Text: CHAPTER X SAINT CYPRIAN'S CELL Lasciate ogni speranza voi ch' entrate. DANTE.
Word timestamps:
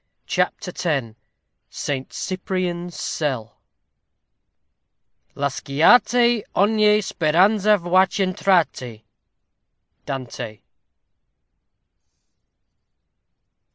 CHAPTER 0.25 0.71
X 0.71 1.13
SAINT 1.69 2.11
CYPRIAN'S 2.11 2.95
CELL 2.99 3.55
Lasciate 5.35 6.43
ogni 6.55 7.03
speranza 7.03 7.77
voi 7.77 8.07
ch' 8.07 8.21
entrate. 8.21 9.03
DANTE. 10.07 10.63